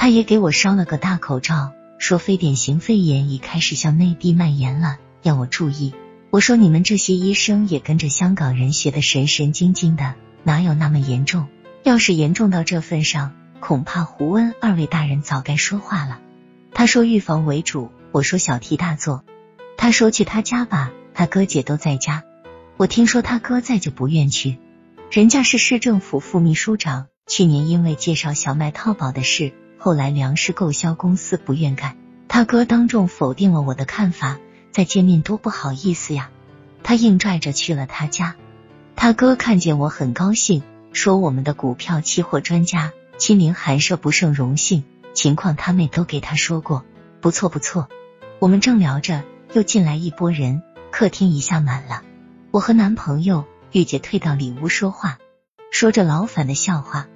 [0.00, 5.92] 他也给我捎了个大口罩，说非典型肺炎已开始向内地蔓延了，要我注意。
[6.30, 11.48] 我说你们这些医生也跟着香港人学的神神经经的，哪有那么严重？
[11.82, 16.18] 要是严重到这份上，恐怕胡温二位大人早该说话了。
[16.72, 19.22] 他说预防为主，我说小题大做。
[19.76, 22.24] 他说去他家吧，他哥姐都在家。
[22.78, 24.56] 我听说他哥在就不愿去，
[25.10, 29.52] 人家是市政府副秘书长，去年因为介绍小麦套保的事。
[29.82, 31.96] 后来粮食购销公司不愿干，
[32.28, 34.38] 他哥当众否定了我的看法，
[34.72, 36.28] 再见面多不好意思呀。
[36.82, 38.36] 他硬拽着去了他家，
[38.94, 46.84] 他哥看见我很高兴，说我们的股票期货专家亲临寒舍不胜荣幸，情况他妹都给他说过，
[47.22, 47.88] 不错不错。
[48.38, 52.02] 我们正聊着，又进来一拨人，客厅一下满了。
[52.50, 55.16] 我和男朋友玉姐退到里屋说话，
[55.70, 57.06] 说着老反的笑话。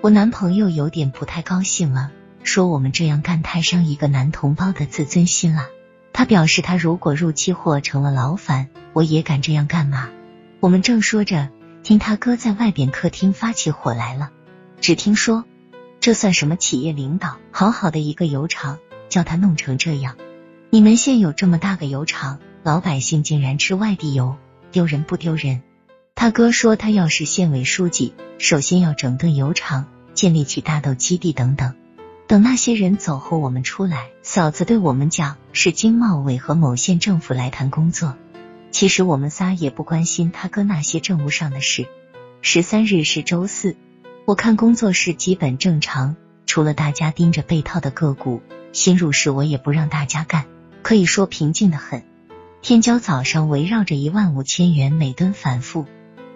[0.00, 2.12] 我男朋友有点不太高兴了，
[2.48, 5.66] 说我们这样干太伤一个男同胞的自尊心了。
[6.14, 10.08] 他表示他如果入期货成了老反，我也敢这样干吗？
[10.58, 11.50] 我们正说着，
[11.82, 14.30] 听他哥在外边客厅发起火来了。
[14.80, 15.44] 只听说
[16.00, 17.36] 这算什么企业领导？
[17.50, 18.78] 好好的一个油厂，
[19.10, 20.16] 叫他弄成这样。
[20.70, 24.36] 你们县有这么大个油厂，老百姓竟然吃外地油，
[24.72, 25.60] 丢人不丢人？
[26.14, 29.84] 他哥说，他要是县委书记，首先要整顿油厂，
[30.14, 31.74] 建立起大豆基地等等。
[32.28, 38.16] 等那些人走后，我们出来，嫂子对我们讲，是经贸委和某县政府来谈工作。
[38.70, 41.86] 其实我们仨也不关心他哥那些政务上的事。
[42.42, 43.76] 十三日是周四，
[44.26, 48.42] 我看工作室基本正常，除了大家盯着被套的个股，
[48.74, 50.44] 新入市我也不让大家干，
[50.82, 52.02] 可以说平静的很。
[52.60, 55.86] 天骄早上围绕着一万五千元每吨反复。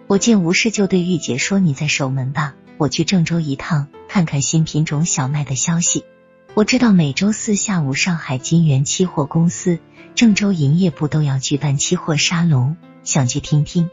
[0.07, 6.05] 我见无事，就对玉姐说：“你在守门吧，我去郑州一趟，看看新品种小麦的消息。
[6.55, 9.79] 我知道每周四下午，上海金源期货公司、
[10.17, 13.89] 郑州营业部都要举办期货沙龙，想去听听。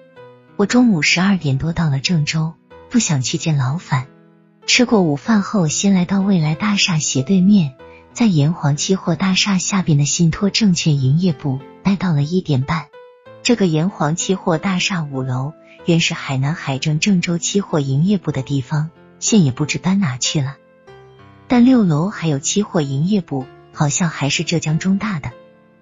[0.56, 2.56] 我中午十二点多到了郑州，
[2.90, 4.08] 不想去见老板。
[4.66, 7.76] 吃过午饭后，先来到未来大厦斜对面，
[8.14, 12.88] 在炎黄期货大厦下边的信托证券营业部待到了一点半。
[13.50, 20.58] 这个炎黄期货大厦五楼。”原是海南海政郑州期货营业部的地方，现也不知搬哪去了。
[21.48, 25.32] 但六楼还有期货营业部，好像还是浙江中大的。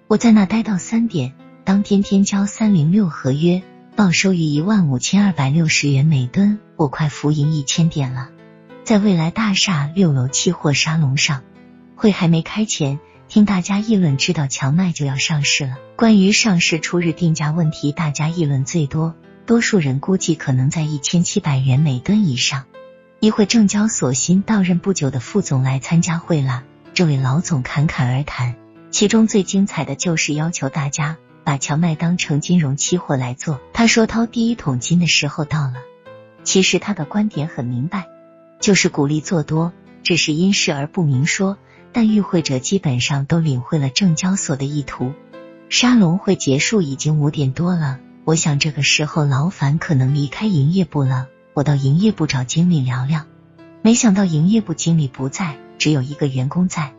[0.08, 1.34] 我在那待到三点，
[1.66, 3.62] 当天天交三零六合约，
[3.98, 8.30] 报收于一万五千二百六十元每吨，我快浮盈一千点了。
[8.86, 11.44] 在未来大厦六楼期货沙龙上，
[11.98, 15.78] 会还没开前，听大家议论，知道强麦就要上市了。
[15.98, 19.16] 关于上市初日定价问题，大家议论最多。
[19.46, 22.66] 多数人估计可能在一千七百元每吨以上。
[23.20, 28.56] 一会证交所新到任不久的副总来参加会了，这位老总侃侃而谈，
[28.92, 33.60] 其中最精彩的就是要求大家把荞麦当成金融期货来做。
[33.74, 35.74] 他说掏第一桶金的时候到了。
[36.46, 38.08] 其实他的观点很明白，
[38.62, 41.58] 就是鼓励做多，只是因事而不明说。
[41.94, 45.14] 但与会者基本上都领会了证交所的意图。
[45.70, 48.00] 沙龙会结束已经五点多了。
[48.24, 53.26] 我想这个时候老樊可能离开营业部了，我到营业部找经理聊聊。
[53.82, 56.94] 没想到营业部经理不在，只有一个员工在。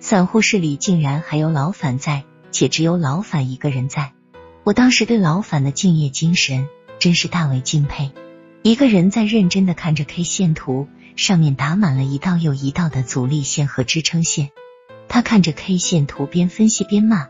[0.00, 4.12] 散户室里竟然还有老樊在，且只有老樊一个人在。
[4.62, 8.12] 我当时对老樊的敬业精神真是大为敬佩。
[8.62, 14.50] 一个人在认真的看着 K 线图，上面打满了一道又一道的阻力线和支撑线。
[15.08, 17.28] 他看着 K 线图边分析边骂。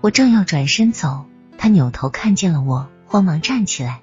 [0.00, 1.26] 我正要转身走。
[1.58, 4.00] 他扭头看见了我，慌忙站起来。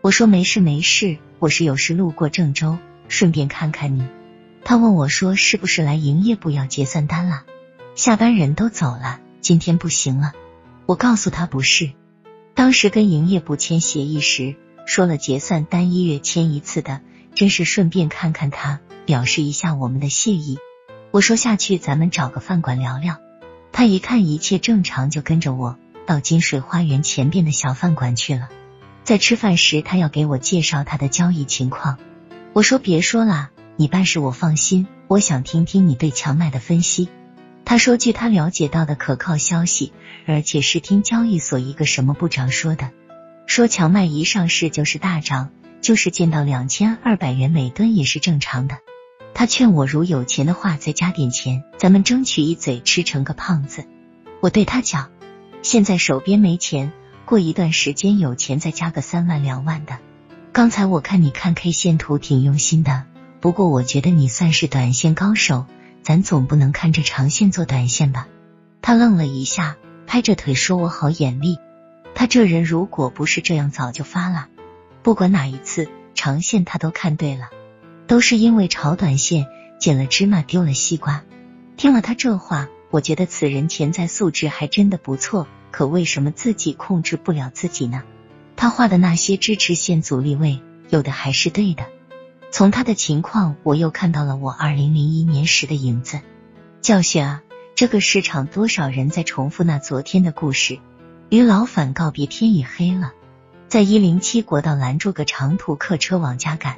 [0.00, 4.04] 我说：“没事没事，我是有事路过郑州，顺便看看你。”
[4.64, 7.44] 他问我说：“是不是来营业部要结算单了？
[7.94, 10.32] 下班人都走了，今天不行了。”
[10.86, 11.92] 我告诉他不是，
[12.54, 17.00] 当时跟营业部签协议时说了结算单一月签一次的，
[17.34, 20.58] 真是顺便看看他，表示一下我们的谢意。
[21.10, 23.18] 我说下去咱们找个饭馆聊聊。
[23.72, 25.76] 他一看一切正常，就跟着我。
[26.06, 28.48] 到金水花园前边的小饭馆去了。
[29.02, 31.98] 在吃饭时，他要给我介绍他的交易情况。
[32.52, 34.86] 我说别说了，你办事我放心。
[35.08, 37.08] 我想听听你对荞麦的分析。
[37.64, 39.92] 他说，据他了解到的可靠消息，
[40.26, 42.92] 而且是听交易所一个什么部长说的，
[43.46, 45.50] 说荞麦一上市就是大涨，
[45.80, 48.78] 就是见到两千二百元每吨也是正常的。
[49.34, 53.84] 他劝我如有钱的话再加点钱，咱们争取一嘴吃成个胖子。
[54.40, 55.10] 我对他讲。
[55.62, 56.92] 现在手边没钱，
[57.24, 59.98] 过一段时间有钱再加个三万两万的。
[60.52, 63.02] 刚才我看你看 K 线图挺用心的，
[63.40, 65.66] 不过我觉得你算是短线高手，
[66.02, 68.28] 咱总不能看着长线做短线吧？
[68.80, 69.76] 他愣了一下，
[70.06, 71.58] 拍着腿说：“我好眼力。”
[72.18, 74.48] 他这人如果不是这样，早就发了。
[75.02, 77.50] 不管哪一次长线，他都看对了，
[78.06, 79.46] 都是因为炒短线
[79.78, 81.24] 捡了芝麻丢了西瓜。
[81.76, 88.02] 听了他这话，我觉得此人潜在素质还真的不错，可为什么自己控制不了自己呢？
[88.56, 91.84] 他画的那些支持线阻力位，有的还是对的。
[92.50, 96.20] 从他的情况，我又看到了我二零零一年时的影子。
[96.80, 97.42] 教训啊！
[97.74, 100.78] 这个市场多少人在重复那昨天的故事？
[101.28, 103.12] 与老反告别，天已黑了。
[103.68, 106.76] 在一零七国道拦住个长途客车往家赶，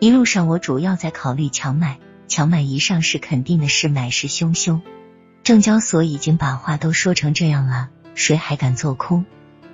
[0.00, 1.98] 一路上我主要在考虑强买，
[2.28, 4.82] 强买一上市肯定的是买势汹汹。
[5.42, 9.24] 证交所已经把话都说成这样了，谁还敢做空？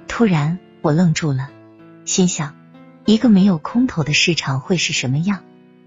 [0.06, 1.50] 突然我愣住了，
[2.04, 2.54] 心想。
[3.04, 5.40] 一个没有空头的市场会是什么样？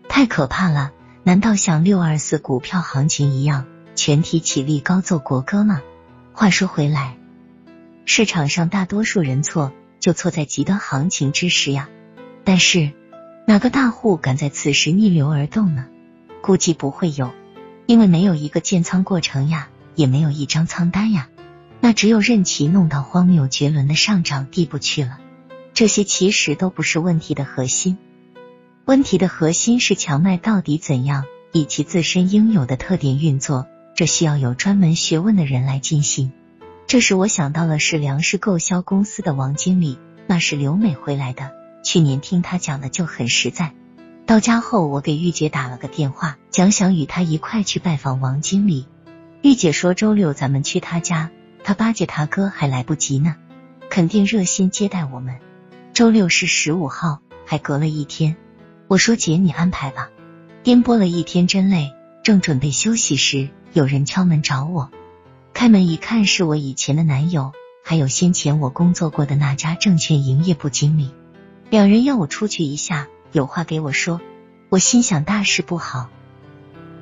[0.10, 0.92] 太可怕了！
[1.24, 3.66] 难道像六二四股票行情一样，
[3.96, 5.81] 全体起立高奏国歌吗？
[6.34, 7.16] 话说回来，
[8.06, 11.90] 市场上大多数人错，就错在极端行情之时呀。
[12.44, 12.92] 但是
[13.48, 15.88] 哪个大户敢在此时逆流而动呢？
[16.42, 17.34] 估计不会有，
[17.88, 21.30] 因为没有一个建仓过程呀，也没有一张仓单呀，
[21.81, 25.19] 那只有任其弄到荒谬绝伦的上涨地步去了。
[25.74, 27.98] 这些其实都不是问题的核心，
[28.86, 33.66] 问题的核心是强卖到底怎样以其自身应有的特点运作，
[33.96, 36.31] 这需要有专门学问的人来进行。
[36.88, 39.98] 这时我想到了是粮食购销公司的王经理，
[40.28, 41.52] 那是刘美回来的，
[41.84, 43.74] 去年听他讲的就很实在。
[44.28, 48.88] 到家后，我给玉姐打了个电话，讲想与她一块去拜访王经理。
[49.42, 51.32] 玉姐说周六咱们去他家，
[51.64, 53.36] 他巴结他哥还来不及呢，
[53.90, 55.40] 肯定热心接待我们。
[55.94, 58.36] 周六是十五号，还隔了一天。
[58.88, 60.10] 我说姐，你安排吧。
[60.62, 61.94] 颠簸了一天真累，
[62.24, 64.92] 正准备休息时，有人敲门找我。
[65.56, 71.12] 开门一看，是我以前的男友，还有先前我工作过的那家证券营业部经理。
[71.69, 74.19] 两人要我出去一下，有话给我说。
[74.68, 76.10] 我心想大事不好，